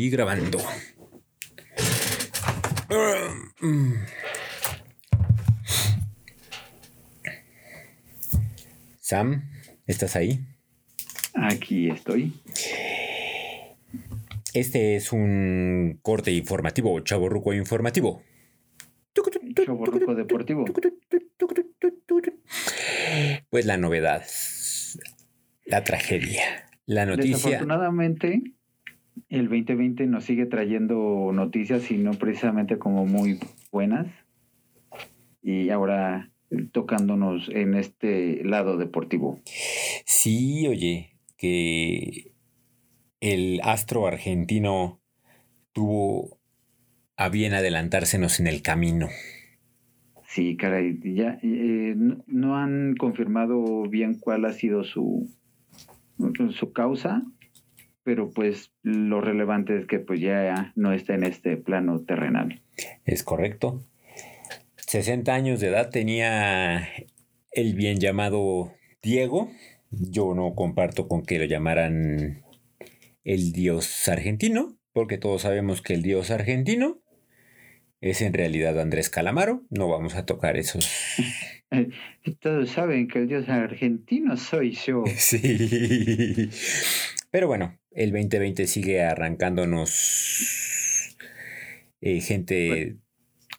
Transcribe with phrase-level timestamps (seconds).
[0.00, 0.60] Y grabando.
[9.00, 9.50] Sam,
[9.88, 10.38] ¿estás ahí?
[11.34, 12.32] Aquí estoy.
[14.54, 18.22] Este es un corte informativo, chaborruco informativo.
[19.66, 20.64] Chaborruco deportivo.
[23.50, 24.24] Pues la novedad,
[25.66, 27.34] la tragedia, la noticia.
[27.34, 28.57] Desafortunadamente,
[29.28, 33.38] el 2020 nos sigue trayendo noticias y no precisamente como muy
[33.70, 34.06] buenas.
[35.42, 36.30] Y ahora
[36.72, 39.40] tocándonos en este lado deportivo.
[40.04, 42.32] Sí, oye, que
[43.20, 45.00] el astro argentino
[45.72, 46.38] tuvo
[47.16, 49.08] a bien adelantársenos en el camino.
[50.26, 55.28] Sí, caray, ya eh, no, han confirmado bien cuál ha sido su,
[56.50, 57.22] su causa,
[58.08, 62.62] pero pues lo relevante es que pues ya no está en este plano terrenal.
[63.04, 63.84] Es correcto.
[64.76, 66.88] 60 años de edad tenía
[67.52, 69.50] el bien llamado Diego.
[69.90, 72.44] Yo no comparto con que lo llamaran
[73.24, 77.02] el dios argentino, porque todos sabemos que el dios argentino
[78.00, 79.64] es en realidad Andrés Calamaro.
[79.68, 80.90] No vamos a tocar esos.
[82.40, 85.04] Todos saben que el dios argentino soy yo.
[85.18, 86.48] Sí.
[87.30, 91.16] Pero bueno, el 2020 sigue arrancándonos
[92.00, 92.96] eh, gente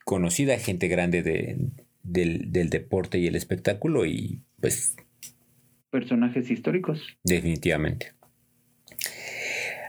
[0.06, 4.96] conocida, gente grande del, deporte y el espectáculo y pues...
[5.92, 7.04] Personajes históricos.
[7.24, 8.14] Definitivamente.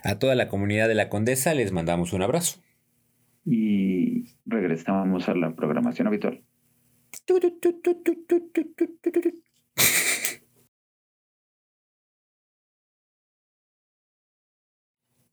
[0.03, 2.61] A toda la comunidad de la Condesa les mandamos un abrazo.
[3.45, 6.43] Y regresamos a la programación habitual.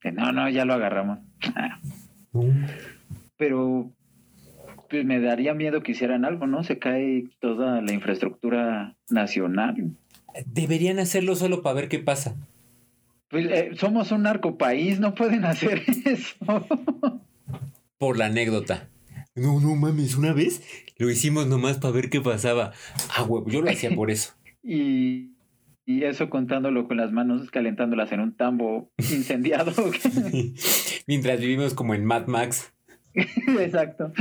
[0.03, 1.20] No, no, ya lo agarramos.
[2.34, 2.66] Mm.
[3.38, 3.92] Pero
[4.89, 6.64] pues me daría miedo que hicieran algo, ¿no?
[6.64, 9.92] Se cae toda la infraestructura nacional.
[10.45, 12.36] Deberían hacerlo solo para ver qué pasa.
[13.30, 16.36] Pues, eh, somos un narco país, no pueden hacer eso.
[17.98, 18.88] Por la anécdota.
[19.36, 20.64] No, no mames, una vez
[20.98, 22.71] lo hicimos nomás para ver qué pasaba.
[23.16, 24.33] Ah, huevo, yo lo hacía por eso.
[24.64, 25.32] y,
[25.87, 29.71] y eso contándolo con las manos calentándolas en un tambo incendiado.
[31.08, 32.73] Mientras vivimos como en Mad Max.
[33.14, 34.11] Exacto.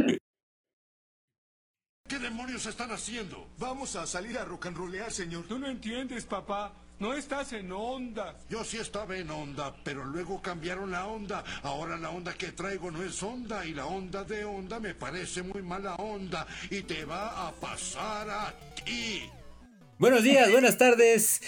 [2.08, 3.48] ¿Qué demonios están haciendo?
[3.58, 5.44] Vamos a salir a rock and rollear, señor.
[5.48, 6.72] Tú no entiendes, papá.
[7.00, 8.36] No estás en onda.
[8.48, 11.42] Yo sí estaba en onda, pero luego cambiaron la onda.
[11.64, 15.42] Ahora la onda que traigo no es onda y la onda de onda me parece
[15.42, 19.28] muy mala onda y te va a pasar a ti.
[19.98, 21.40] Buenos días, buenas tardes,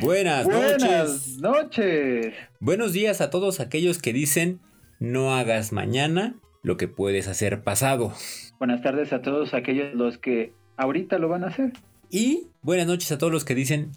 [0.00, 1.38] buenas, buenas noches.
[1.38, 2.34] noches.
[2.60, 4.60] Buenos días a todos aquellos que dicen
[5.00, 8.14] no hagas mañana lo que puedes hacer pasado.
[8.60, 11.72] Buenas tardes a todos aquellos los que ahorita lo van a hacer.
[12.08, 13.90] Y buenas noches a todos los que dicen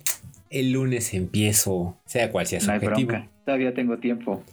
[0.49, 3.13] el lunes empiezo, sea cual sea su objetivo.
[3.45, 4.43] Todavía tengo tiempo.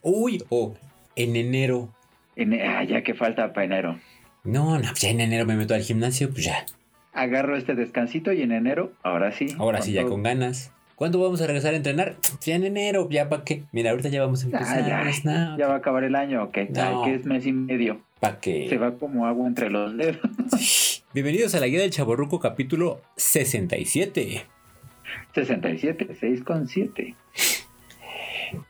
[0.00, 0.74] Uy, o
[1.16, 1.94] en enero.
[2.34, 4.00] En, ah, ya que falta para enero.
[4.42, 6.64] No, no, ya en enero me meto al gimnasio, pues ya.
[7.12, 9.48] Agarro este descansito y en enero, ahora sí.
[9.58, 10.72] Ahora sí, ya con ganas.
[10.94, 12.16] ¿Cuándo vamos a regresar a entrenar?
[12.42, 13.64] Ya en enero, ya para qué.
[13.72, 14.86] Mira, ahorita ya vamos a empezar.
[14.86, 16.58] ya, ya, va a acabar el año, ok.
[16.68, 17.04] No.
[17.04, 18.00] que es mes y medio.
[18.20, 18.68] ¿Para qué?
[18.68, 21.04] Se va como agua entre los dedos.
[21.14, 24.44] Bienvenidos a la guía del Chaborruco, capítulo 67.
[25.34, 27.14] 67, 6 con 7.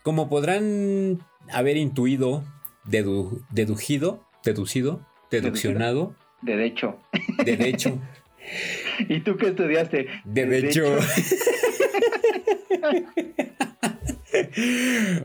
[0.02, 1.18] Como podrán
[1.52, 2.44] haber intuido,
[2.84, 6.14] deducido, deducido, deduccionado.
[6.42, 6.96] De hecho.
[7.44, 7.98] De hecho.
[9.08, 10.08] ¿Y tú qué estudiaste?
[10.24, 10.98] De hecho.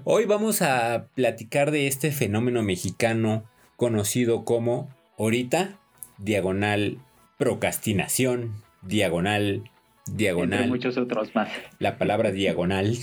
[0.04, 3.44] Hoy vamos a platicar de este fenómeno mexicano
[3.76, 5.80] conocido como ahorita,
[6.18, 7.00] diagonal
[7.38, 9.70] procrastinación, diagonal,
[10.06, 10.60] diagonal.
[10.60, 11.50] Entre muchos otros más.
[11.80, 12.96] La palabra diagonal.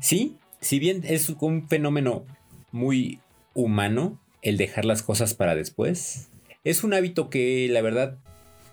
[0.00, 2.24] sí, si bien es un fenómeno
[2.72, 3.20] muy
[3.54, 6.28] humano el dejar las cosas para después,
[6.66, 8.18] es un hábito que la verdad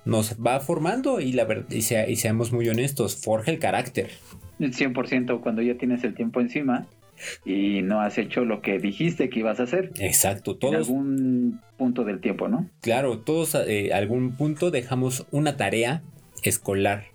[0.04, 4.10] nos va formando y, la y, y seamos muy honestos, forja el carácter.
[4.60, 6.88] El 100% cuando ya tienes el tiempo encima
[7.46, 9.92] y no has hecho lo que dijiste que ibas a hacer.
[10.00, 10.74] Exacto, todos.
[10.74, 12.68] En algún punto del tiempo, ¿no?
[12.82, 16.02] Claro, todos eh, algún punto dejamos una tarea
[16.42, 17.06] escolar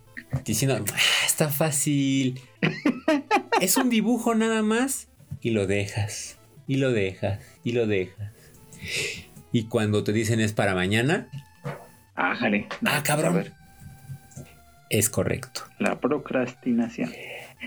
[0.44, 0.96] diciendo, ah,
[1.26, 2.40] está fácil.
[3.60, 5.08] es un dibujo nada más
[5.40, 6.38] y lo dejas,
[6.68, 8.32] y lo dejas, y lo dejas.
[9.52, 11.28] Y cuando te dicen es para mañana,
[12.14, 12.66] Ájale.
[12.84, 13.44] ah, cabrón.
[14.90, 15.62] Es correcto.
[15.78, 17.10] La procrastinación.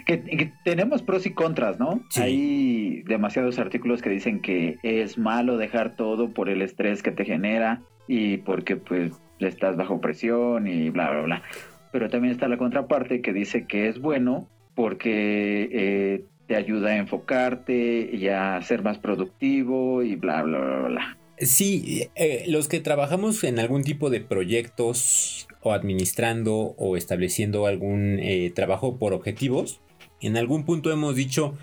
[0.05, 2.01] Que, que tenemos pros y contras, ¿no?
[2.09, 2.21] Sí.
[2.21, 7.25] Hay demasiados artículos que dicen que es malo dejar todo por el estrés que te
[7.25, 11.43] genera y porque pues estás bajo presión y bla, bla, bla.
[11.91, 16.97] Pero también está la contraparte que dice que es bueno porque eh, te ayuda a
[16.97, 21.17] enfocarte y a ser más productivo y bla, bla, bla, bla.
[21.41, 28.19] Sí, eh, los que trabajamos en algún tipo de proyectos o administrando o estableciendo algún
[28.19, 29.81] eh, trabajo por objetivos,
[30.21, 31.57] en algún punto hemos dicho,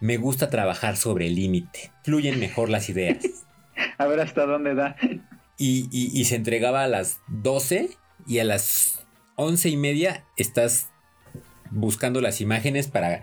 [0.00, 3.24] me gusta trabajar sobre el límite, fluyen mejor las ideas.
[3.98, 4.96] A ver hasta dónde da.
[5.58, 7.90] Y, y- y se entregaba a las 12
[8.26, 9.04] y a las
[9.36, 10.90] 11 y media estás
[11.74, 13.22] buscando las imágenes para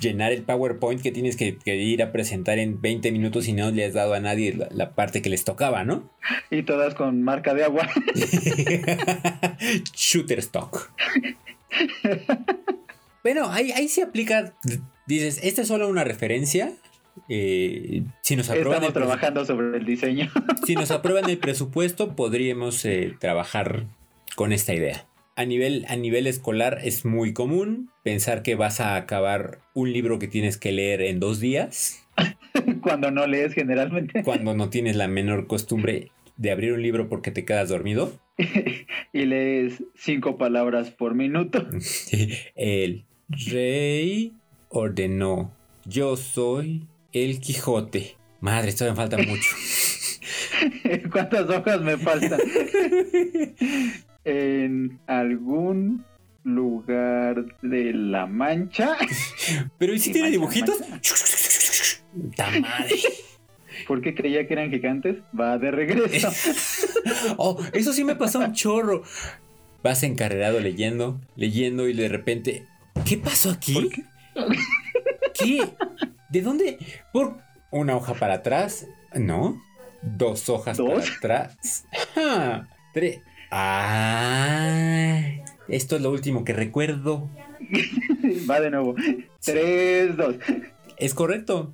[0.00, 3.70] llenar el PowerPoint que tienes que, que ir a presentar en 20 minutos y no
[3.70, 6.08] le has dado a nadie la, la parte que les tocaba, ¿no?
[6.50, 7.88] Y todas con marca de agua.
[9.94, 10.90] Shutterstock.
[13.22, 14.54] Bueno, ahí, ahí sí aplica.
[15.06, 16.72] Dices, esta es solo una referencia.
[17.28, 20.30] eh, si nos aprueban Estamos trabajando sobre el diseño.
[20.66, 23.86] si nos aprueban el presupuesto, podríamos eh, trabajar
[24.36, 25.06] con esta idea.
[25.38, 30.18] A nivel, a nivel escolar es muy común pensar que vas a acabar un libro
[30.18, 32.04] que tienes que leer en dos días,
[32.82, 34.24] Cuando no lees generalmente.
[34.24, 38.18] cuando no tienes la menor costumbre de abrir un libro porque te quedas dormido.
[39.12, 41.68] y lees cinco palabras por minuto.
[42.56, 44.32] El rey
[44.70, 48.16] ordenó, yo soy el Quijote.
[48.40, 49.50] Madre, esto me falta mucho.
[51.12, 52.40] ¿Cuántas hojas me faltan?
[54.28, 56.04] En algún
[56.44, 58.96] lugar de la mancha.
[59.78, 60.76] Pero ¿y si tiene dibujitos?
[62.36, 62.96] ¡Ta madre!
[63.86, 65.16] ¿Por qué creía que eran gigantes?
[65.38, 66.28] Va de regreso.
[67.38, 69.02] Oh, eso sí me pasó un chorro.
[69.82, 72.66] Vas encarrerado leyendo, leyendo y de repente,
[73.06, 73.72] ¿qué pasó aquí?
[73.72, 74.04] ¿Por qué?
[75.32, 75.72] ¿Qué?
[76.28, 76.78] ¿De dónde?
[77.12, 77.38] Por
[77.70, 79.60] una hoja para atrás, ¿no?
[80.02, 81.10] Dos hojas ¿Dos?
[81.22, 81.86] para atrás.
[82.14, 83.20] Ah, tres.
[83.50, 85.20] Ah,
[85.68, 87.28] esto es lo último que recuerdo.
[88.50, 88.94] Va de nuevo.
[89.44, 90.36] Tres, dos.
[90.96, 91.72] Es correcto.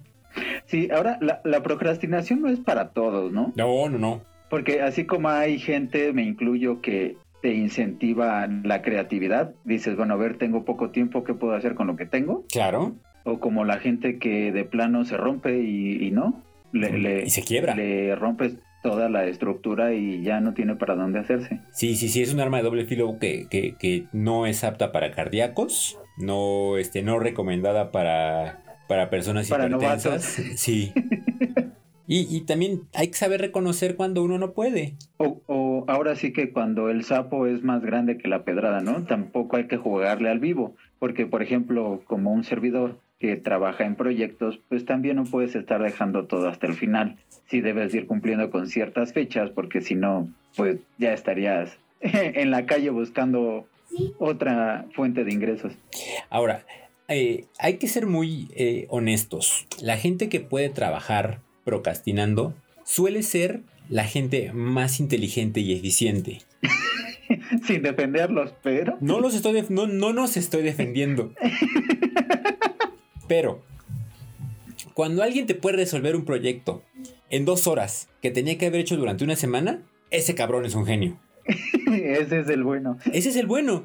[0.66, 3.52] Sí, ahora la, la procrastinación no es para todos, ¿no?
[3.56, 4.22] No, no, no.
[4.50, 10.16] Porque así como hay gente, me incluyo, que te incentiva la creatividad, dices, bueno, a
[10.16, 12.44] ver, tengo poco tiempo, ¿qué puedo hacer con lo que tengo?
[12.50, 12.94] Claro.
[13.24, 16.42] O como la gente que de plano se rompe y, y no,
[16.72, 17.74] le, le- y se quiebra.
[17.74, 21.60] le rompes toda la estructura y ya no tiene para dónde hacerse.
[21.72, 24.92] Sí, sí, sí, es un arma de doble filo que, que- que no es apta
[24.92, 30.04] para cardíacos, no, este, no recomendada para, para personas Para hipertensas.
[30.38, 30.56] novatos.
[30.60, 30.92] Sí.
[32.06, 34.92] Y, y también hay que saber reconocer cuando uno no puede.
[35.16, 39.04] O, o ahora sí que cuando el sapo es más grande que la pedrada, ¿no?
[39.04, 43.94] Tampoco hay que jugarle al vivo, porque por ejemplo, como un servidor que trabaja en
[43.94, 47.16] proyectos, pues también no puedes estar dejando todo hasta el final.
[47.46, 52.66] Sí debes ir cumpliendo con ciertas fechas, porque si no, pues ya estarías en la
[52.66, 53.66] calle buscando
[54.18, 55.72] otra fuente de ingresos.
[56.30, 56.64] Ahora,
[57.08, 59.66] eh, hay que ser muy eh, honestos.
[59.80, 62.54] La gente que puede trabajar procrastinando
[62.84, 66.38] suele ser la gente más inteligente y eficiente.
[67.66, 71.32] Sin defenderlos, pero No los estoy def- no, no nos estoy defendiendo.
[73.28, 73.62] Pero
[74.92, 76.82] cuando alguien te puede resolver un proyecto
[77.30, 80.86] en dos horas que tenía que haber hecho durante una semana, ese cabrón es un
[80.86, 81.18] genio.
[81.92, 82.98] ese es el bueno.
[83.12, 83.84] Ese es el bueno.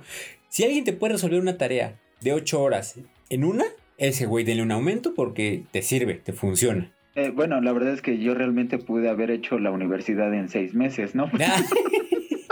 [0.50, 2.96] Si alguien te puede resolver una tarea de ocho horas
[3.30, 3.66] en una,
[3.98, 6.92] ese güey denle un aumento porque te sirve, te funciona.
[7.16, 10.74] Eh, bueno, la verdad es que yo realmente pude haber hecho la universidad en seis
[10.74, 11.30] meses, ¿no?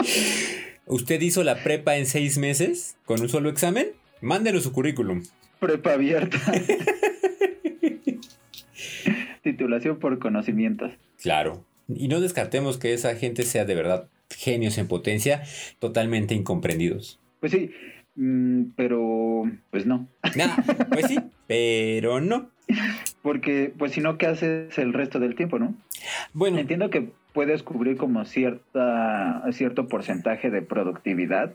[0.86, 3.88] ¿Usted hizo la prepa en seis meses con un solo examen?
[4.22, 5.24] Mándelo su currículum.
[5.60, 6.38] Prepa abierta.
[9.44, 10.92] Titulación por conocimientos.
[11.22, 11.66] Claro.
[11.88, 15.44] Y no descartemos que esa gente sea de verdad genios en potencia,
[15.80, 17.20] totalmente incomprendidos.
[17.40, 17.72] Pues sí,
[18.16, 20.08] mm, pero pues no.
[20.36, 20.58] Nah,
[20.90, 22.50] pues sí, pero no.
[23.22, 25.74] Porque pues si no, ¿qué haces el resto del tiempo, no?
[26.34, 31.54] Bueno, Entiendo que puedes cubrir como cierta cierto porcentaje de productividad,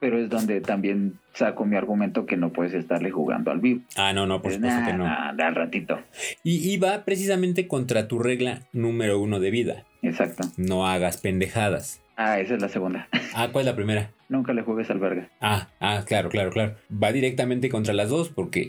[0.00, 3.82] pero es donde también saco mi argumento que no puedes estarle jugando al vivo.
[3.96, 5.04] ah, no, no, por Pues, supuesto nah, que no.
[5.04, 6.00] nah, al ratito.
[6.42, 9.84] Y, y va precisamente contra tu regla número uno de vida.
[10.02, 10.48] Exacto.
[10.56, 12.00] No hagas pendejadas.
[12.16, 13.08] Ah, esa es la segunda.
[13.34, 14.10] Ah, ¿cuál es la primera?
[14.28, 15.26] Nunca le juegues al verga.
[15.40, 16.74] Ah, ah, claro, claro, claro.
[16.92, 18.68] Va directamente contra las dos porque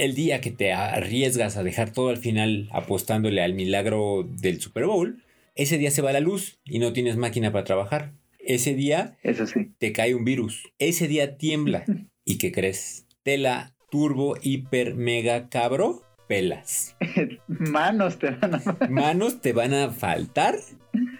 [0.00, 4.86] el día que te arriesgas a dejar todo al final apostándole al milagro del Super
[4.86, 5.22] Bowl,
[5.54, 8.12] ese día se va la luz y no tienes máquina para trabajar.
[8.38, 9.72] Ese día Eso sí.
[9.76, 10.72] te cae un virus.
[10.78, 11.84] Ese día tiembla.
[12.24, 13.06] ¿Y qué crees?
[13.22, 16.96] Te la turbo, hiper, mega cabro, pelas.
[17.46, 18.60] Manos te van a...
[18.88, 20.54] Manos te van a faltar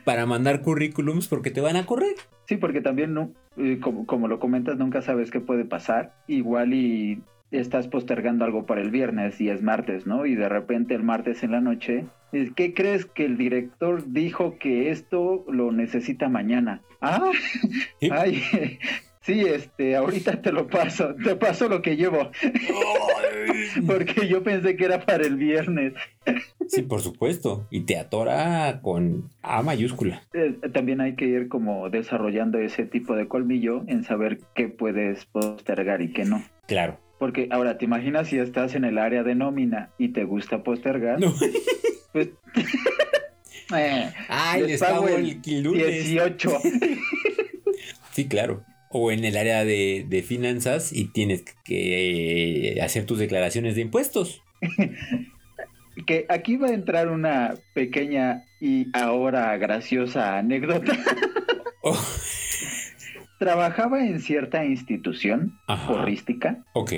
[0.04, 2.14] para mandar currículums porque te van a correr.
[2.46, 6.14] Sí, porque también, no, eh, como, como lo comentas, nunca sabes qué puede pasar.
[6.26, 10.26] Igual y estás postergando algo para el viernes y es martes, ¿no?
[10.26, 12.04] Y de repente el martes en la noche,
[12.54, 16.80] ¿qué crees que el director dijo que esto lo necesita mañana?
[17.00, 17.30] Ah,
[18.00, 18.08] Sí.
[18.12, 18.42] ay,
[19.22, 22.30] sí, este, ahorita te lo paso, te paso lo que llevo,
[23.86, 25.94] porque yo pensé que era para el viernes.
[26.68, 27.66] Sí, por supuesto.
[27.70, 30.22] Y te atora con A mayúscula.
[30.32, 35.24] Eh, también hay que ir como desarrollando ese tipo de colmillo en saber qué puedes
[35.26, 36.44] postergar y qué no.
[36.68, 36.96] Claro.
[37.20, 41.20] Porque ahora, ¿te imaginas si estás en el área de nómina y te gusta postergar?
[41.20, 41.34] No.
[42.12, 42.30] Pues.
[43.76, 46.04] eh, Ay, les, les pago pago el lunes.
[46.04, 46.58] 18.
[48.12, 48.64] Sí, claro.
[48.88, 53.82] O en el área de, de finanzas y tienes que eh, hacer tus declaraciones de
[53.82, 54.42] impuestos.
[56.06, 60.98] que aquí va a entrar una pequeña y ahora graciosa anécdota.
[61.82, 61.96] Oh,
[63.40, 65.88] Trabajaba en cierta institución Ajá.
[65.90, 66.92] porrística ok.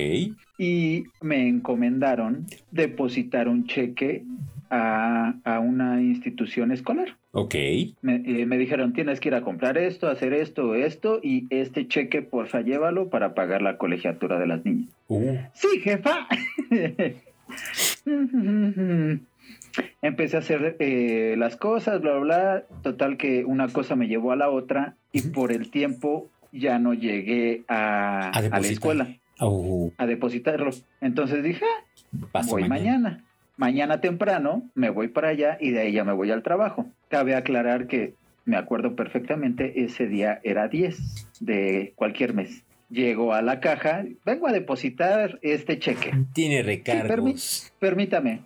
[0.57, 4.25] y me encomendaron depositar un cheque
[4.69, 7.15] a, a una institución escolar.
[7.31, 7.55] Ok.
[8.01, 11.87] Me, eh, me dijeron, tienes que ir a comprar esto, hacer esto, esto, y este
[11.87, 14.89] cheque, porfa, llévalo para pagar la colegiatura de las niñas.
[15.07, 16.27] Uh, Sí, jefa.
[20.01, 22.63] Empecé a hacer eh, las cosas, bla, bla, bla.
[22.81, 26.93] Total que una cosa me llevó a la otra y por el tiempo ya no
[26.93, 29.07] llegué a, a a la escuela
[29.39, 30.71] Oh, a depositarlo.
[31.01, 31.65] Entonces dije,
[32.33, 33.23] ah, voy mañana.
[33.57, 33.99] mañana.
[33.99, 36.85] temprano me voy para allá y de ahí ya me voy al trabajo.
[37.09, 38.13] Cabe aclarar que
[38.45, 42.63] me acuerdo perfectamente, ese día era 10 de cualquier mes.
[42.89, 46.13] Llego a la caja, vengo a depositar este cheque.
[46.33, 47.73] Tiene recargos.
[47.79, 48.41] Permítame.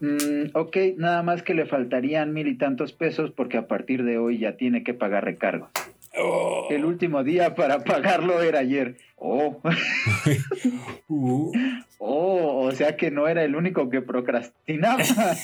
[0.00, 4.18] Mm, ok, nada más que le faltarían mil y tantos pesos porque a partir de
[4.18, 5.70] hoy ya tiene que pagar recargos.
[6.18, 6.66] Oh.
[6.70, 8.96] El último día para pagarlo era ayer.
[9.16, 9.60] Oh,
[11.08, 11.52] Uh.
[11.98, 15.02] oh, o sea que no era el único que procrastinaba.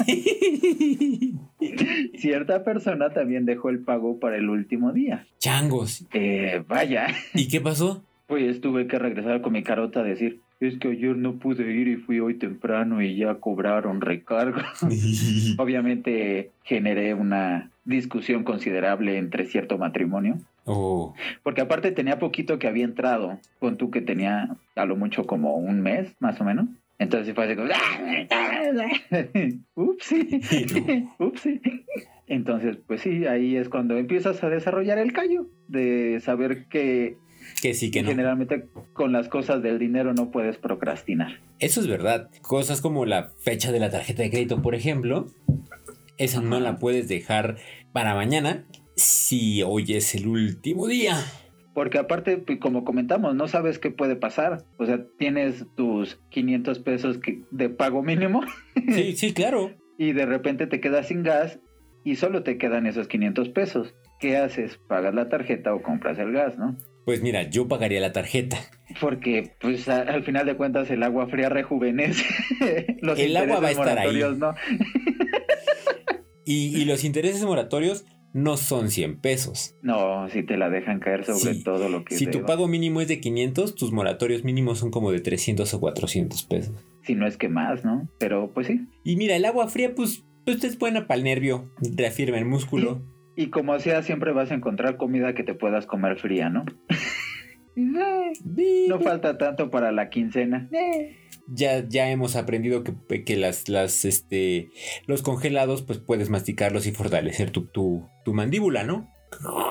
[2.19, 5.27] Cierta persona también dejó el pago para el último día.
[5.39, 6.07] Changos.
[6.13, 8.03] Eh, vaya, ¿Y qué pasó?
[8.27, 11.89] pues tuve que regresar con mi carota a decir, es que ayer no pude ir
[11.89, 14.61] y fui hoy temprano y ya cobraron recargo.
[15.59, 20.39] Obviamente generé una discusión considerable entre cierto matrimonio.
[20.65, 21.15] Oh.
[21.43, 23.39] Porque aparte tenía poquito que había entrado.
[23.61, 26.67] Pon tú que tenía a lo mucho como un mes, más o menos.
[26.99, 27.69] Entonces fue así como...
[29.75, 30.41] Upsi.
[31.19, 31.61] Upsi.
[32.27, 35.47] Entonces, pues sí, ahí es cuando empiezas a desarrollar el callo.
[35.69, 37.17] De saber que
[37.63, 38.09] Que sí, que no.
[38.11, 41.41] generalmente con las cosas del dinero no puedes procrastinar.
[41.59, 42.31] Eso es verdad.
[42.43, 45.27] Cosas como la fecha de la tarjeta de crédito, por ejemplo,
[46.19, 47.57] esa no la puedes dejar
[47.93, 51.17] para mañana si hoy es el último día.
[51.75, 54.65] Porque aparte, pues, como comentamos, no sabes qué puede pasar.
[54.79, 58.41] O sea, tienes tus 500 pesos de pago mínimo
[58.95, 59.73] Sí, sí, claro.
[59.99, 61.59] y de repente te quedas sin gas
[62.03, 63.95] y solo te quedan esos 500 pesos.
[64.21, 64.79] ¿Qué haces?
[64.89, 66.77] ¿Pagas la tarjeta o compras el gas, no?
[67.07, 68.59] Pues mira, yo pagaría la tarjeta.
[69.01, 72.25] Porque, pues, a- al final de cuentas, el agua fría rejuvenece.
[73.01, 74.21] Los El agua va a estar ahí.
[74.37, 74.55] ¿no?
[76.45, 79.75] Y, y los intereses moratorios no son 100 pesos.
[79.83, 81.65] No, si te la dejan caer sobre Sí.
[81.65, 85.11] todo lo que Si tu pago mínimo es de 500, tus moratorios mínimos son como
[85.11, 86.75] de 300 o 400 pesos.
[87.05, 88.09] Si no es que más, ¿no?
[88.19, 88.81] Pero, pues sí.
[89.05, 93.03] Y mira, el agua fría, pues, pues es buena para el nervio, reafirma el músculo.
[93.37, 96.65] Y como sea, siempre vas a encontrar comida que te puedas comer fría, ¿no?
[97.77, 100.69] No falta tanto para la quincena.
[101.47, 104.71] Ya, ya hemos aprendido que, que las, las, este,
[105.07, 109.09] los congelados, pues puedes masticarlos y fortalecer tu, tu, tu mandíbula, ¿no?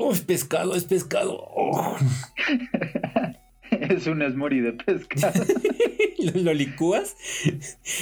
[0.00, 1.36] Oh, es pescado, es pescado.
[1.40, 1.96] Oh.
[3.70, 5.44] es un smoothie de pescado.
[6.18, 7.16] Lo, lo licúas,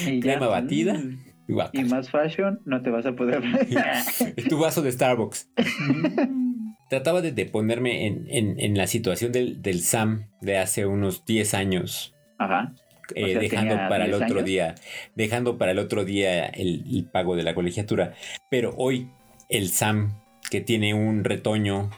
[0.06, 0.48] Y crema ya.
[0.48, 1.02] batida.
[1.48, 1.70] Y guaca.
[1.80, 3.42] Y más fashion, no te vas a poder.
[4.48, 5.48] tu vaso de Starbucks.
[6.88, 11.24] Trataba de, de ponerme en, en- en la situación del, del Sam de hace unos
[11.24, 12.14] 10 años.
[12.38, 12.72] Ajá.
[13.14, 14.46] eh, O sea, dejando ¿tenía para el 10 otro años?
[14.46, 14.74] día,
[15.16, 18.14] dejando para el otro día el, el pago de la colegiatura.
[18.50, 19.10] Pero hoy
[19.48, 21.90] el Sam, que tiene un retoño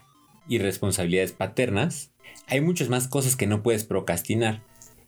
[0.49, 2.13] y responsabilidades paternas,
[2.47, 4.63] hay muchas más cosas que no puedes procrastinar.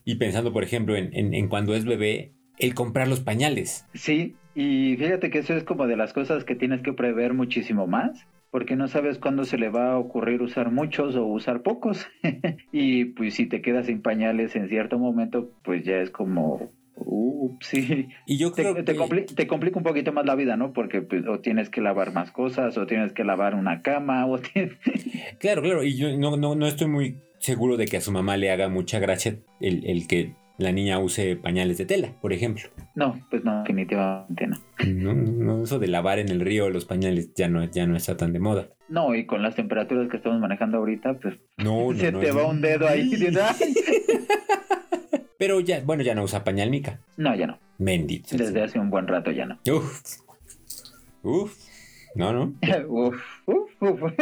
[0.05, 3.85] Y pensando, por ejemplo, en, en- en cuando es bebé, el comprar los pañales.
[3.93, 7.87] Sí, y fíjate que eso es como de las cosas que tienes que prever muchísimo
[7.87, 8.25] más.
[8.51, 12.05] porque no sabes cuándo se le va a ocurrir usar muchos o usar pocos.
[12.73, 17.57] y pues si te quedas sin pañales en cierto momento, pues ya es como, uh,
[17.61, 18.09] sí.
[18.27, 18.99] Y yo Te, creo te que...
[18.99, 20.73] compli- te complica un poquito más la vida, ¿no?
[20.73, 24.37] Porque pues, o tienes que lavar más cosas, o tienes que lavar una cama, o
[24.53, 24.73] tienes...
[25.39, 28.35] Claro, claro, y yo no, no, no estoy muy seguro de que a su mamá
[28.35, 32.69] le haga mucha gracia el, el que la niña use pañales de tela, por ejemplo.
[32.95, 34.57] No, pues no, definitivamente no.
[34.87, 38.17] No, no, eso de lavar en el río los pañales ya no, ya no está
[38.17, 38.69] tan de moda.
[38.89, 42.31] No, y con las temperaturas que estamos manejando ahorita, pues No, no, se no, te
[42.31, 43.11] va un dedo ahí.
[45.37, 46.99] Pero ya, bueno, ya no usa pañal mica.
[47.17, 47.57] No, ya no.
[47.77, 48.37] Bendito.
[48.37, 49.57] Desde hace un buen rato ya no.
[49.67, 50.01] Uf.
[51.23, 51.71] Uf.
[52.15, 52.53] No, no.
[52.87, 53.15] uf,
[53.47, 54.13] uf, uf.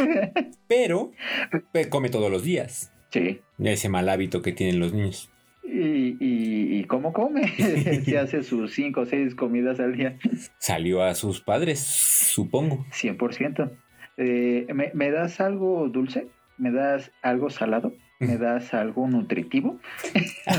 [0.67, 1.12] Pero
[1.89, 2.93] come todos los días.
[3.12, 3.41] Sí.
[3.58, 5.29] Ese mal hábito que tienen los niños.
[5.72, 7.48] ¿Y, y, y cómo come?
[8.06, 10.18] si hace sus cinco o seis comidas al día.
[10.58, 12.86] Salió a sus padres, supongo.
[12.92, 13.72] 100%.
[14.18, 16.28] Eh, ¿me, ¿Me das algo dulce?
[16.58, 17.94] ¿Me das algo salado?
[18.20, 19.80] ¿Me das algo nutritivo?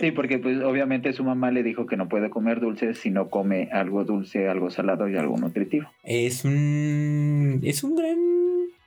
[0.00, 3.28] sí, porque pues obviamente su mamá le dijo que no puede comer dulces si no
[3.30, 5.88] come algo dulce, algo salado y algo nutritivo.
[6.02, 7.60] Es un.
[7.62, 8.18] Es un gran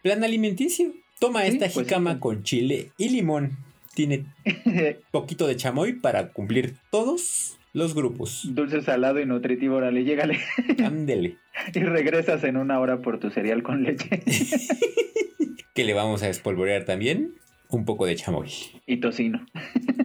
[0.04, 0.92] plan alimenticio.
[1.20, 1.80] Toma Sí, esta pues sí.
[1.84, 3.52] jicama con chile y limón.
[3.94, 4.26] Tiene
[5.12, 8.48] poquito de chamoy para cumplir todos los grupos.
[8.54, 10.40] dulce, salado y nutritivo, órale, llégale.
[10.84, 11.38] Ándele.
[11.74, 14.24] y regresas en una hora por tu cereal con leche
[15.74, 17.34] Que le vamos a espolvorear también
[17.70, 18.50] un poco de chamoy.
[18.86, 19.46] y tocino.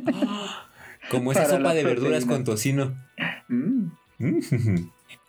[1.10, 2.96] Como esa Para sopa de verduras con tocino.
[3.48, 3.86] Mm.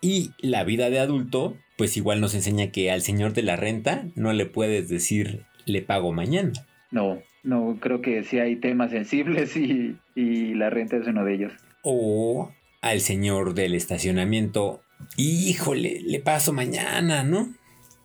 [0.00, 4.06] Y la vida de adulto, pues igual nos enseña que al señor de la renta
[4.16, 6.52] no le puedes decir le pago mañana.
[6.90, 11.34] no, no, creo que sí hay temas sensibles y, y la renta es uno de
[11.34, 11.52] ellos.
[11.82, 12.52] O
[12.82, 14.80] al señor del estacionamiento,
[15.16, 17.48] híjole, le paso mañana, ¿no?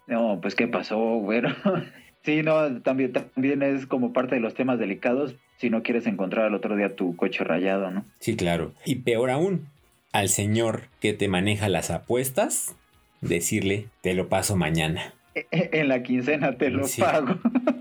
[0.08, 1.50] No, pues qué pasó, güero.
[2.26, 6.46] Sí, no, también, también es como parte de los temas delicados si no quieres encontrar
[6.46, 8.06] al otro día tu coche rayado, ¿no?
[8.22, 8.72] Sí, claro.
[8.86, 9.68] Y peor aún,
[10.14, 12.78] al señor que te maneja las apuestas,
[13.20, 15.14] decirle te lo paso mañana.
[15.36, 17.02] E- e- En la quincena te lo Sí.
[17.02, 17.36] pago.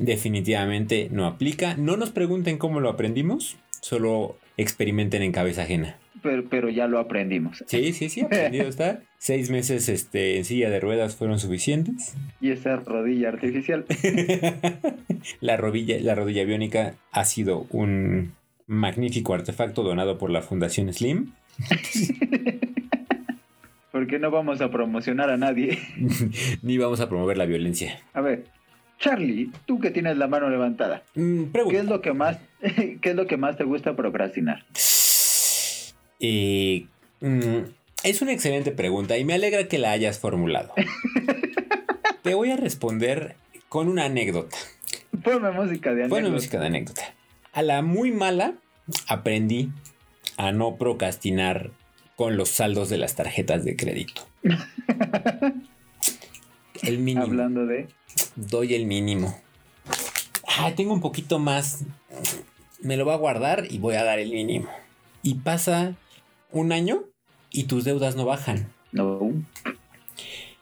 [0.00, 1.74] Definitivamente no aplica.
[1.76, 5.98] No nos pregunten cómo lo aprendimos, solo experimenten en cabeza ajena.
[6.22, 7.62] Pero, pero ya lo aprendimos.
[7.66, 9.02] Sí, sí, sí, aprendido está.
[9.18, 12.14] Seis meses este, en silla de ruedas fueron suficientes.
[12.40, 13.84] Y esa rodilla artificial.
[15.40, 18.34] La rodilla, la rodilla biónica ha sido un
[18.66, 21.32] magnífico artefacto donado por la Fundación Slim.
[23.90, 25.78] ¿Por qué no vamos a promocionar a nadie?
[26.62, 28.00] Ni vamos a promover la violencia.
[28.12, 28.46] A ver,
[29.04, 31.52] Charlie, tú que tienes la mano levantada, Mm.
[31.68, 32.38] ¿qué es lo que más,
[33.02, 34.64] qué es lo que más te gusta procrastinar?
[36.20, 36.86] Eh,
[37.20, 37.58] mm,
[38.02, 40.72] es una excelente pregunta y me alegra que la hayas formulado.
[42.22, 43.36] Te voy a responder
[43.68, 44.56] con una anécdota.
[45.22, 46.30] Ponme música de anécdota.
[46.30, 47.02] música de anécdota.
[47.52, 48.54] A la muy mala
[49.06, 49.68] aprendí
[50.38, 51.72] a no procrastinar
[52.16, 54.26] con los saldos de las tarjetas de crédito.
[56.82, 57.26] El mínimo.
[57.26, 57.88] Hablando de...
[58.36, 59.38] Doy el mínimo.
[60.58, 61.84] Ah, tengo un poquito más.
[62.80, 64.68] Me lo voy a guardar y voy a dar el mínimo.
[65.22, 65.94] Y pasa
[66.52, 67.02] un año
[67.50, 68.68] y tus deudas no bajan.
[68.92, 69.32] No.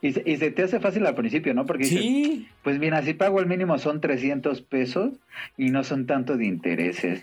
[0.01, 1.65] Y se, y se te hace fácil al principio, ¿no?
[1.65, 2.49] Porque dices, Sí.
[2.65, 5.11] pues mira, si pago el mínimo son 300 pesos
[5.57, 7.23] y no son tanto de intereses.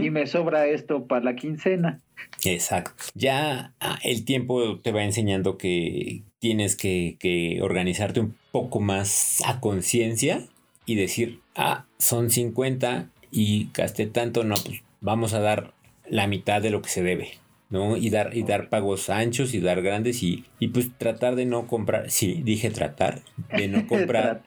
[0.00, 2.00] Y me sobra esto para la quincena.
[2.44, 2.92] Exacto.
[3.14, 9.42] Ya ah, el tiempo te va enseñando que tienes que, que organizarte un poco más
[9.46, 10.46] a conciencia
[10.86, 15.72] y decir, ah, son 50 y gasté tanto, no, pues vamos a dar
[16.08, 17.32] la mitad de lo que se debe.
[17.68, 17.96] ¿no?
[17.96, 21.68] Y dar, y dar pagos anchos y dar grandes y, y pues tratar de no
[21.68, 23.20] comprar, sí, dije tratar,
[23.56, 24.42] de no comprar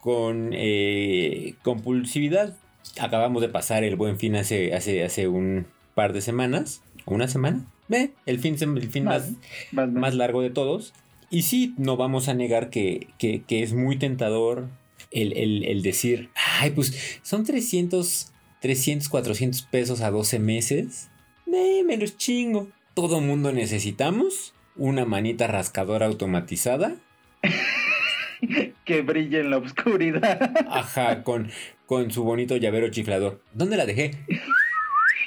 [0.00, 2.54] con eh, compulsividad.
[3.00, 6.82] Acabamos de pasar el buen fin hace, hace, hace un par de semanas.
[7.06, 7.64] ¿Una semana?
[7.88, 9.30] Ve, el fin, el fin más,
[9.72, 10.92] más- más largo de todos.
[11.30, 14.68] Y sí, no vamos a negar que, que- que es muy tentador
[15.10, 21.10] el, el- el decir, ay, pues son 300, 300, 400 pesos a 12 meses.
[21.52, 22.68] Eh, me los chingo.
[22.94, 26.96] Todo mundo necesitamos una manita rascadora automatizada.
[28.84, 30.52] que brille en la oscuridad.
[30.70, 31.50] Ajá, con,
[31.86, 33.42] con su bonito llavero chiflador.
[33.52, 34.12] ¿Dónde la dejé?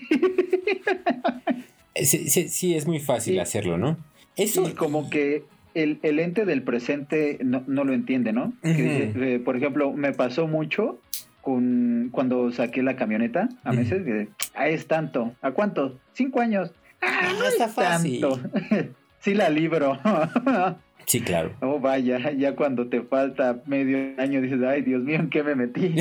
[1.96, 3.40] Sí, sí, sí, es muy fácil Sí.
[3.40, 3.98] hacerlo, ¿no?
[4.36, 8.54] Eso, Y como que el, el ente del presente no, no lo entiende, ¿no?
[8.62, 11.00] Que eh, por ejemplo, me pasó mucho
[11.42, 14.04] con cuando saqué la camioneta a meses.
[14.04, 15.36] que, ah, es tanto.
[15.42, 16.00] ¿A cuánto?
[16.14, 16.72] Cinco años.
[17.02, 18.22] Ah, no está es fácil.
[18.22, 18.40] tanto.
[19.20, 20.00] sí la libro.
[21.06, 21.54] Sí, claro.
[21.62, 25.56] Oh, vaya, ya cuando te falta medio año dices, ay, Dios mío, ¿en qué me
[25.56, 25.94] metí?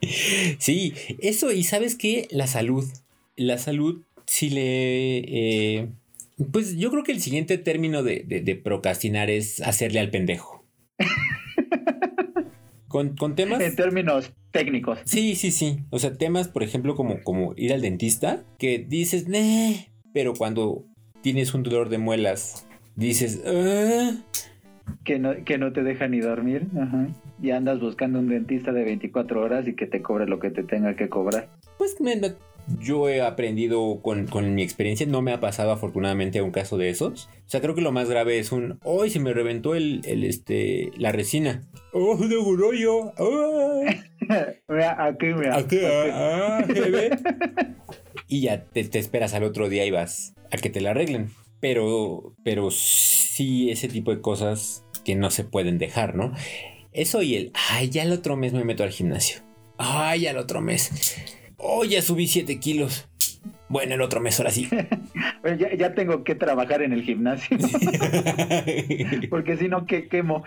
[0.58, 2.84] sí, eso, y sabes qué, la salud.
[3.36, 5.18] La salud, si le...
[5.18, 5.88] Eh,
[6.44, 10.60] pues yo creo que el siguiente término de, de procrastinar es hacerle al pendejo.
[12.90, 13.60] Con, temas.
[13.60, 14.98] En términos técnicos.
[15.04, 15.78] Sí, sí, sí.
[15.90, 20.86] O sea, temas, por ejemplo, como, como ir al dentista, que dices, Neh", pero cuando
[21.22, 24.16] tienes un dolor de muelas, dices, ah".
[25.04, 26.66] Que no, que no te deja ni dormir.
[27.40, 30.64] Y andas buscando un dentista de 24 horas y que te cobre lo que te
[30.64, 31.48] tenga que cobrar.
[31.78, 32.20] Pues me,
[32.78, 37.28] yo he aprendido con, mi experiencia, no me ha pasado afortunadamente un caso de esos.
[37.46, 40.90] O sea, creo que lo más grave es un, hoy se me reventó el, este,
[40.96, 41.62] la resina.
[41.92, 42.36] ¡Oh, de
[42.78, 43.12] yo!
[44.98, 45.56] aquí, mira.
[45.56, 46.64] Aquí, ah,
[48.28, 51.30] y ya te, esperas al otro día y vas a que te la arreglen.
[51.60, 56.32] Pero, pero sí, ese tipo de cosas que no se pueden dejar, ¿no?
[56.92, 59.42] Eso y el, ay, ya el otro mes me meto al gimnasio.
[59.76, 60.90] Ay, ya el otro mes
[61.62, 63.08] Oh, ya subí 7 kilos.
[63.68, 64.68] Bueno, el otro mes ahora sí.
[65.78, 67.56] ya, tengo que trabajar en el gimnasio.
[69.30, 70.42] Porque si no, ¿qué quemo?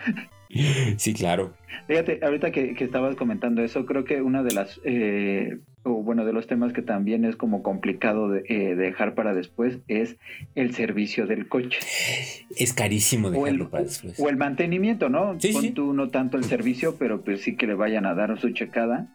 [0.98, 1.54] Sí, claro.
[1.88, 6.34] Fíjate, ahorita que, estabas comentando eso, creo que una de las, eh, o bueno, de
[6.34, 10.18] los temas que también es como complicado de, eh, dejar para después es
[10.56, 11.80] el servicio del coche.
[12.58, 14.20] Es carísimo dejarlo para después.
[14.20, 15.40] O el mantenimiento, ¿no?
[15.40, 18.50] Sí, tú no tanto el servicio, pero pues sí que le vayan a dar su
[18.52, 19.08] checada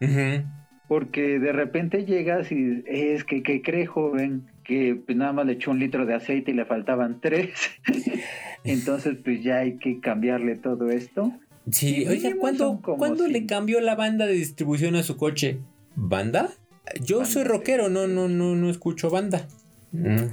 [0.89, 4.47] porque de repente llegas y es que, ¿qué cree joven?
[4.65, 7.51] Que pues nada más le echó un litro de aceite y le faltaban tres.
[8.65, 11.33] Entonces pues ya hay que cambiarle todo esto.
[11.71, 15.59] Sí, oiga, ¿cuándo, le cambió la banda de distribución a su coche?
[15.95, 16.49] ¿Banda?
[17.03, 19.47] Yo soy rockero, no, no, no, no escucho banda.
[19.93, 20.29] Mm,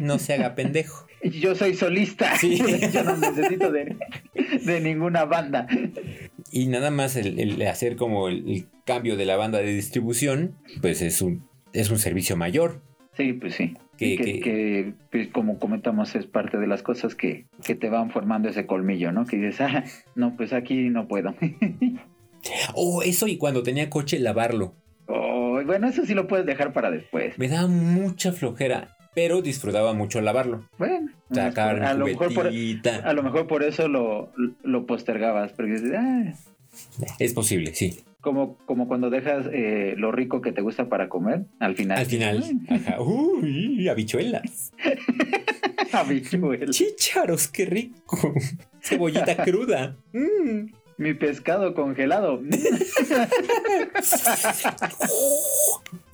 [0.00, 1.06] no se haga pendejo.
[1.22, 2.32] Yo soy solista.
[2.92, 5.66] Yo no necesito de, ninguna banda.
[6.50, 11.22] Y nada más el, hacer como el, cambio de la banda de distribución, pues es
[11.22, 12.82] un, es un servicio mayor.
[13.16, 13.76] Sí, pues sí.
[13.96, 19.12] Que, pues, como comentamos es parte de las cosas que, te van formando ese colmillo,
[19.12, 19.26] ¿no?
[19.26, 19.84] Que dices, ah,
[20.14, 21.34] no, pues aquí no puedo.
[22.74, 24.74] oh, eso y cuando tenía coche lavarlo.
[25.06, 27.38] Oh, bueno, eso sí lo puedes dejar para después.
[27.38, 30.64] Me da mucha flojera pero disfrutaba mucho lavarlo.
[30.78, 36.32] Bueno, a, lo mejor por, a lo mejor por eso lo, lo postergabas, porque ah".
[37.18, 38.00] es posible, sí.
[38.20, 41.98] Como, como cuando dejas eh, lo rico que te gusta para comer, al final.
[41.98, 43.00] Al final, ajá.
[43.00, 44.72] Uy, habichuelas.
[45.92, 46.76] habichuelas.
[46.76, 48.34] Chícharos, qué rico.
[48.82, 49.96] Cebollita cruda.
[50.12, 50.79] Mm.
[51.00, 52.42] Mi pescado congelado.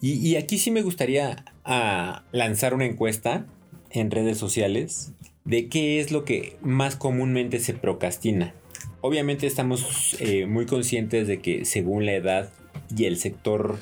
[0.00, 3.46] y, aquí sí me gustaría ah, lanzar una encuesta
[3.90, 5.10] en redes sociales
[5.44, 8.54] de qué es lo que más comúnmente se procrastina.
[9.00, 12.52] Obviamente estamos eh, muy conscientes de que según la edad
[12.96, 13.80] y el sector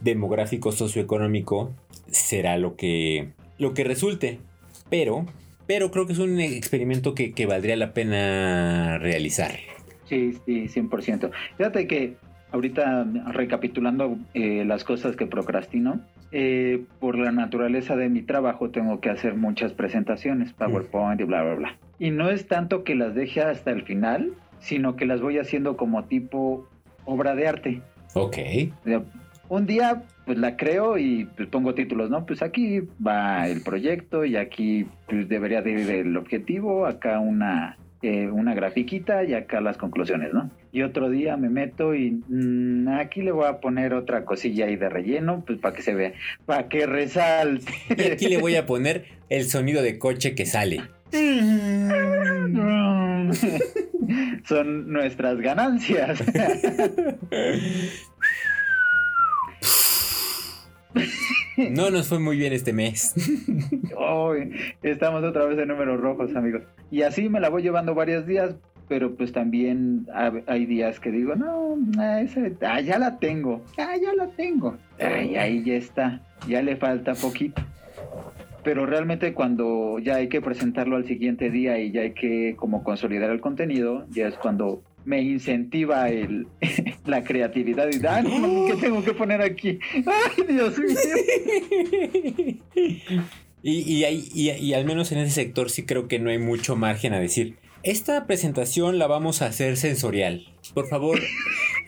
[0.00, 1.70] demográfico socioeconómico
[2.10, 4.40] será lo que, lo que resulte.
[4.88, 5.26] Pero,
[5.68, 9.56] pero creo que es un experimento que valdría la pena realizar.
[10.10, 11.30] Sí, sí, 100%.
[11.56, 12.16] Fíjate que
[12.50, 16.00] ahorita recapitulando eh, las cosas que procrastino,
[16.32, 21.44] eh, por la naturaleza de mi trabajo tengo que hacer muchas presentaciones, PowerPoint y bla,
[21.44, 21.78] bla, bla.
[22.00, 25.76] Y no es tanto que las deje hasta el final, sino que las voy haciendo
[25.76, 26.68] como tipo
[27.04, 27.82] obra de arte.
[28.14, 28.36] Ok.
[29.48, 32.26] Un día pues la creo y pues pongo títulos, ¿no?
[32.26, 37.76] Pues aquí va el proyecto y aquí pues, debería de ir el objetivo, acá una
[38.02, 40.50] eh, una grafiquita y acá las conclusiones, ¿no?
[40.72, 44.76] Y otro día me meto y mm, aquí le voy a poner otra cosilla ahí
[44.76, 46.14] de relleno, pues para que se vea,
[46.46, 47.70] para que resalte.
[47.90, 50.80] Y aquí le voy a poner el sonido de coche que sale.
[54.44, 56.22] Son nuestras ganancias.
[61.70, 63.14] No nos fue muy bien este mes.
[64.82, 66.62] estamos otra vez en números rojos, amigos.
[66.90, 68.54] Y así me la voy llevando varios días,
[68.88, 70.06] pero pues también
[70.46, 72.22] hay días que digo, no, ah,
[72.62, 74.76] ah, ya la tengo, ah, ya la tengo.
[74.98, 77.62] Ay, ahí ya está, ya le falta poquito.
[78.62, 82.82] Pero realmente cuando ya hay que presentarlo al siguiente día y ya hay que como
[82.84, 86.46] consolidar el contenido, ya es cuando me incentiva el,
[87.06, 88.22] la creatividad y ah,
[88.66, 89.78] ¿qué tengo que poner aquí?
[89.94, 90.96] ¡Ay, Dios mío!
[93.62, 97.20] Y, y, al menos en ese sector sí creo que no hay mucho margen a
[97.20, 100.46] decir, esta presentación la vamos a hacer sensorial.
[100.74, 101.20] Por favor,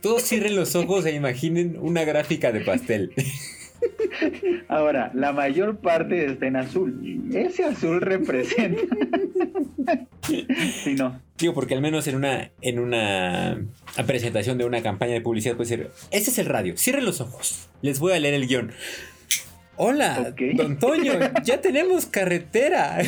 [0.03, 3.13] todos cierren los ojos e imaginen una gráfica de pastel.
[4.69, 7.23] Ahora, la mayor parte está en azul.
[7.33, 8.83] Ese azul representa.
[10.23, 11.21] sí, no.
[11.39, 13.59] Digo, porque al menos en una, en una
[14.07, 17.69] presentación de una campaña de publicidad puede decir, ese es el radio, cierren los ojos,
[17.83, 18.73] les voy a leer el guion.
[19.77, 23.01] Hola, don Toño, ya tenemos carretera.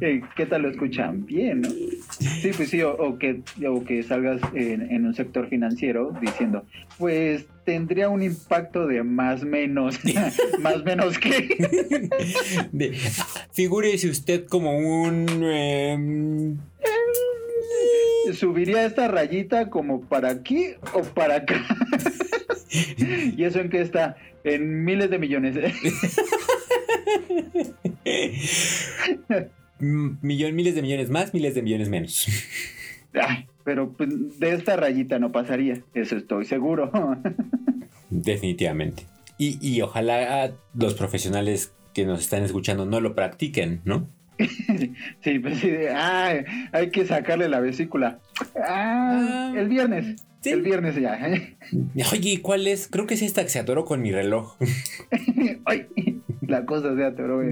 [0.00, 1.26] Eh, ¿Qué tal lo escuchan?
[1.26, 1.68] Bien, ¿no?
[1.68, 6.64] Sí, pues sí, o, o que, o que salgas en, en un sector financiero diciendo,
[6.98, 9.98] pues tendría un impacto de más menos,
[10.60, 12.08] más menos que.
[12.72, 12.96] De-
[13.52, 15.26] figúrese usted como un...
[15.44, 16.56] em,
[18.34, 21.62] Subiría esta rayita como para aquí o para acá.
[23.36, 24.16] ¿Y eso en qué está?
[24.44, 25.56] En miles de millones.
[29.78, 32.26] millón, miles de millones más, miles de millones menos.
[33.14, 36.90] Ay, pero pues, de esta rayita no pasaría, eso estoy seguro.
[38.08, 39.04] Definitivamente.
[39.38, 44.06] Y, y ojalá los profesionales que nos están escuchando no lo practiquen, ¿no?
[45.22, 48.18] Sí, pues sí, de, ay, hay que sacarle la vesícula.
[48.56, 50.16] Ah, Ah, el viernes.
[50.40, 50.50] sí.
[50.50, 51.18] El viernes ya.
[52.12, 52.88] Oye, ¿cuál es?
[52.88, 54.56] Creo que es esta que se atoró con mi reloj.
[55.66, 55.86] Ay,
[56.46, 57.42] la cosa se atoró.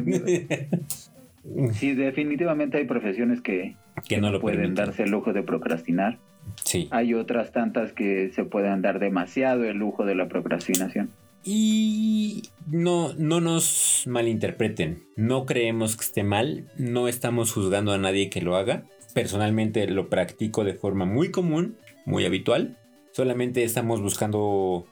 [1.73, 3.75] Sí, definitivamente hay profesiones que,
[4.07, 4.85] que no lo pueden permiten.
[4.87, 6.19] darse el lujo de procrastinar.
[6.65, 6.89] Sí.
[6.91, 11.11] Hay otras tantas que se pueden dar demasiado el lujo de la procrastinación.
[11.51, 15.05] Y no, no nos malinterpreten.
[15.17, 16.71] No creemos que esté mal.
[16.77, 18.85] No estamos juzgando a nadie que lo haga.
[19.15, 22.77] Personalmente lo practico de forma muy común, muy habitual.
[23.13, 24.87] Solamente estamos buscando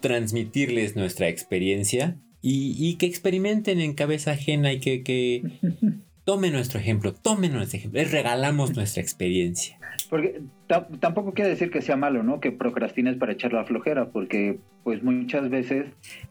[0.00, 5.44] transmitirles nuestra experiencia y, que experimenten en cabeza ajena y que
[6.24, 8.00] tomen nuestro ejemplo, tomen nuestro ejemplo.
[8.00, 9.78] Les regalamos nuestra experiencia.
[10.10, 12.40] Porque ta- tampoco quiere decir que sea malo, ¿no?
[12.40, 15.86] Que procrastines para echar la flojera, porque pues muchas veces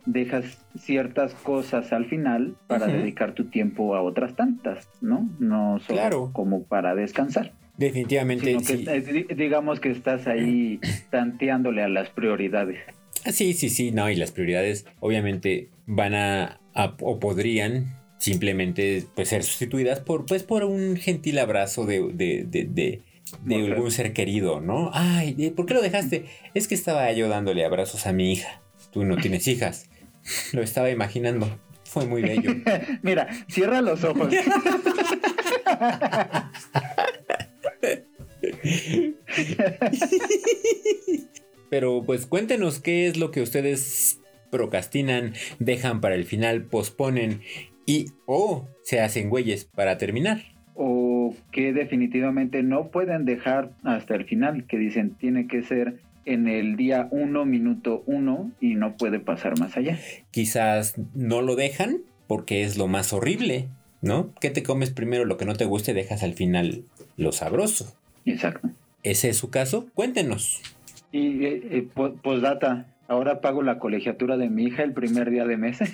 [0.06, 5.30] dejas ciertas cosas al final para dedicar tu tiempo a otras tantas, ¿no?
[5.40, 6.30] No solo Claro.
[6.34, 8.58] como para descansar, Definitivamente.
[8.58, 10.80] que digamos que estás ahí
[11.10, 12.80] tanteándole a las prioridades.
[13.26, 19.04] Ah, Sí, sí, sí, no, y las prioridades obviamente van a, a- o podrían simplemente
[19.16, 23.02] pues, ser sustituidas por, pues, por un gentil abrazo de, de, de, de-
[23.56, 24.92] algún ser querido, ¿no?
[24.94, 26.26] Ay, ¿eh, ¿por qué lo dejaste?
[26.54, 28.62] Es que estaba yo dándole abrazos a mi hija.
[28.94, 29.90] Tú no tienes hijas.
[30.54, 31.60] Lo estaba imaginando.
[31.84, 32.56] Fue muy bello.
[33.02, 34.30] Mira, cierra los ojos.
[41.70, 44.20] Pero pues cuéntenos qué es lo que ustedes
[44.52, 47.42] procrastinan, dejan para el final, posponen
[47.86, 50.42] y o se hacen güeyes para terminar.
[50.76, 56.48] o que definitivamente no pueden dejar hasta el final, que dicen tiene que ser en
[56.48, 59.98] el día 1, minuto 1 y no puede pasar más allá.
[60.32, 63.68] Quizás no lo dejan porque es lo más horrible,
[64.02, 64.34] ¿no?
[64.42, 66.86] ¿Qué te comes primero lo que no te guste y dejas al final
[67.18, 67.94] lo sabroso?
[68.26, 68.70] Exacto.
[69.04, 69.88] ¿Ese es su caso?
[69.94, 70.62] Cuéntenos.
[71.12, 75.46] Y eh, eh, po- postdata, ahora pago la colegiatura de mi hija el primer día
[75.46, 75.80] de mes.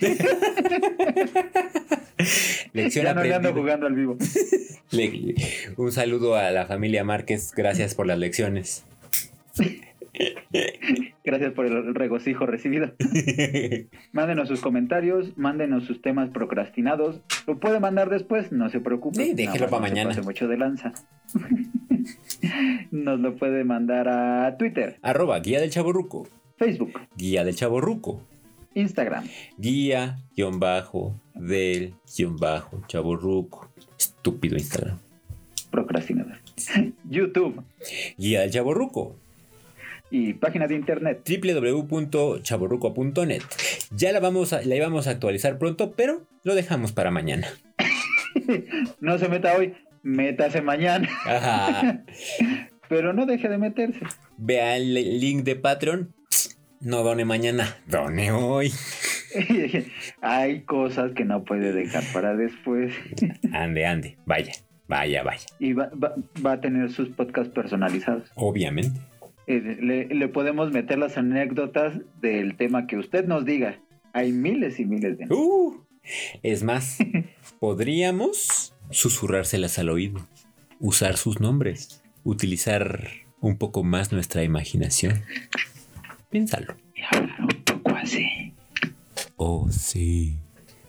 [2.73, 4.17] Lección ya no le ando jugando al vivo.
[4.91, 5.35] Le-
[5.77, 7.51] un saludo a la familia Márquez.
[7.55, 8.85] Gracias por las lecciones.
[11.23, 12.91] Gracias por el regocijo recibido.
[14.11, 17.21] Mándenos sus comentarios, mándenos sus temas procrastinados.
[17.47, 19.23] Lo puede mandar después, no se preocupe.
[19.23, 20.09] Sí, déjelo Nada más pa' no se mañana.
[20.09, 20.93] pase mucho de lanza.
[22.91, 26.27] Nos lo puede mandar a Twitter, Arroba guía del chaborruco.
[26.59, 28.21] Facebook, Guía del chaborruco.
[28.75, 33.71] Instagram, Guía, guion bajo, del, guion bajo, chaborruco.
[33.97, 34.99] Estúpido Instagram.
[35.71, 36.37] procrastinador.
[37.09, 37.63] YouTube
[38.17, 39.15] Guía del chaborruco.
[40.11, 41.21] y página de internet.
[41.27, 43.41] www.chaborruco.net.
[43.91, 47.47] Ya la vamos a, la íbamos a actualizar pronto, pero lo dejamos para mañana.
[48.99, 52.03] No se meta hoy, métase mañana, Ajá.
[52.89, 53.99] pero no deje de meterse.
[54.37, 56.13] Vea el link de Patreon.
[56.81, 58.71] No done mañana, done hoy.
[60.21, 62.93] Hay cosas que no puede dejar para después.
[63.53, 64.53] Ande, ande, vaya,
[64.87, 65.45] vaya, vaya.
[65.59, 66.15] Y va, va-
[66.45, 68.29] va a tener sus podcasts personalizados.
[68.35, 68.99] Obviamente.
[69.47, 73.79] Eh, le, le podemos meter las anécdotas del tema que usted nos diga.
[74.13, 75.25] Hay miles y miles de...
[75.33, 75.83] Uh,
[76.43, 76.97] es más,
[77.59, 80.25] podríamos susurrárselas al oído,
[80.79, 83.07] usar sus nombres, utilizar
[83.41, 85.21] un poco más nuestra imaginación.
[86.29, 86.75] Piénsalo.
[86.95, 88.53] Y hablar un poco así.
[89.35, 90.37] Oh, sí.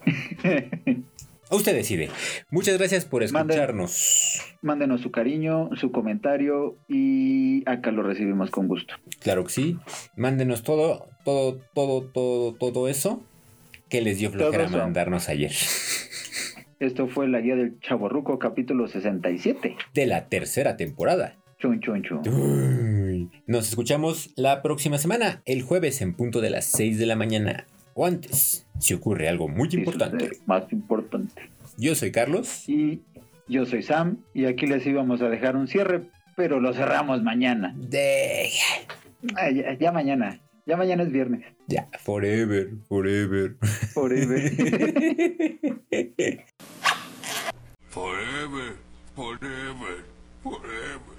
[1.51, 2.09] Usted decide.
[2.49, 4.41] Muchas gracias por escucharnos.
[4.61, 8.93] Mándenos su cariño, su comentario y acá lo recibimos con gusto.
[9.19, 9.77] Claro que sí.
[10.15, 13.21] Mándenos todo, todo, todo, todo, todo eso.
[13.89, 15.51] que les dio flojera mandarnos ayer.
[16.79, 19.75] Esto fue la guía del Chaborruco, capítulo 67.
[19.93, 21.35] De la tercera temporada.
[21.59, 22.21] Chun, chun, chun.
[23.47, 27.65] Nos escuchamos la próxima semana, el jueves en punto de las 6 de la mañana
[27.93, 30.31] o antes, si ocurre algo muy importante.
[30.45, 31.49] Más importante.
[31.77, 32.67] Yo soy Carlos.
[32.67, 33.01] Y
[33.47, 34.19] yo soy Sam.
[34.33, 36.03] Y aquí les íbamos a dejar un cierre,
[36.35, 37.73] pero lo cerramos mañana.
[37.77, 38.49] De...
[39.79, 40.39] Ya mañana.
[40.65, 41.43] Ya mañana es viernes.
[41.67, 43.55] Ya, forever, forever.
[43.93, 44.51] Forever.
[47.89, 48.77] forever,
[49.15, 50.05] forever,
[50.43, 51.10] forever.